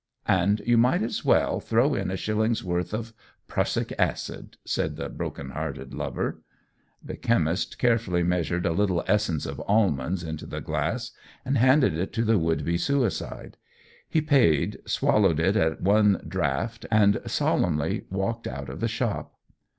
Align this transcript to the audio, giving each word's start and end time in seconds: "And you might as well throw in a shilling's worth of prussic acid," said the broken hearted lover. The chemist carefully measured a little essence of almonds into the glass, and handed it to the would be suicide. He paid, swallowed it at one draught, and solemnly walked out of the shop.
"And 0.27 0.63
you 0.65 0.79
might 0.79 1.03
as 1.03 1.23
well 1.23 1.59
throw 1.59 1.93
in 1.93 2.09
a 2.09 2.17
shilling's 2.17 2.63
worth 2.63 2.91
of 2.91 3.13
prussic 3.47 3.93
acid," 3.99 4.57
said 4.65 4.95
the 4.95 5.09
broken 5.09 5.51
hearted 5.51 5.93
lover. 5.93 6.41
The 7.03 7.15
chemist 7.15 7.77
carefully 7.77 8.23
measured 8.23 8.65
a 8.65 8.71
little 8.71 9.03
essence 9.05 9.45
of 9.45 9.61
almonds 9.67 10.23
into 10.23 10.47
the 10.47 10.59
glass, 10.59 11.11
and 11.45 11.55
handed 11.55 11.93
it 11.95 12.13
to 12.13 12.23
the 12.23 12.39
would 12.39 12.65
be 12.65 12.79
suicide. 12.79 13.57
He 14.09 14.21
paid, 14.21 14.79
swallowed 14.87 15.39
it 15.39 15.55
at 15.55 15.81
one 15.81 16.23
draught, 16.27 16.87
and 16.89 17.21
solemnly 17.27 18.07
walked 18.09 18.47
out 18.47 18.69
of 18.69 18.79
the 18.79 18.87
shop. 18.87 19.35